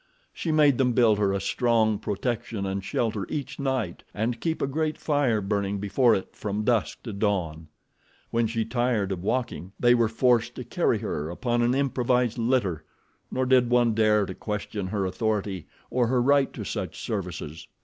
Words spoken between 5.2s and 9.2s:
burning before it from dusk to dawn. When she tired